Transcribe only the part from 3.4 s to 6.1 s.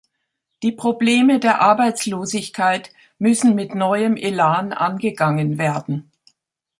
mit neuem Elan angegangen werden.